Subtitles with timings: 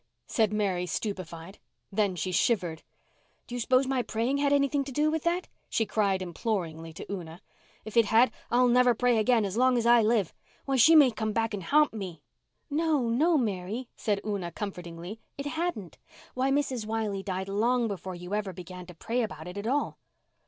[0.25, 1.59] said Mary stupefied.
[1.91, 2.81] Then she shivered.
[3.45, 7.11] "Do you s'pose my praying had anything to do with that?" she cried imploringly to
[7.13, 7.39] Una.
[7.85, 10.33] "If it had I'll never pray again as long as I live.
[10.65, 12.23] Why, she may come back and ha'nt me."
[12.67, 15.99] "No, no, Mary," said Una comfortingly, "it hadn't.
[16.33, 16.87] Why, Mrs.
[16.87, 19.99] Wiley died long before you ever began to pray about it at all."